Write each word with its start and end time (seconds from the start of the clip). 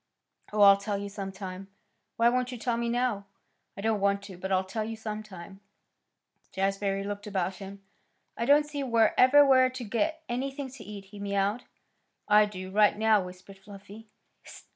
"Oh, 0.51 0.61
I'll 0.61 0.77
tell 0.77 0.97
you 0.97 1.09
some 1.09 1.31
time." 1.31 1.67
"Why 2.17 2.27
won't 2.27 2.51
you 2.51 2.57
tell 2.57 2.75
me 2.75 2.89
now?" 2.89 3.27
"I 3.77 3.81
don't 3.81 3.99
want 3.99 4.23
to; 4.23 4.35
but 4.35 4.51
I'll 4.51 4.63
tell 4.63 4.83
you 4.83 4.95
some 4.95 5.21
time." 5.21 5.59
Jazbury 6.51 7.03
looked 7.05 7.27
about 7.27 7.57
him. 7.57 7.83
"I 8.35 8.45
don't 8.45 8.65
see 8.65 8.81
wherever 8.81 9.45
we're 9.45 9.69
to 9.69 9.83
get 9.83 10.23
anything 10.27 10.71
to 10.71 10.83
eat," 10.83 11.05
he 11.05 11.19
mewed. 11.19 11.65
"I 12.27 12.45
do, 12.45 12.71
right 12.71 12.97
now," 12.97 13.21
whispered 13.23 13.59
Fluffy. 13.59 14.07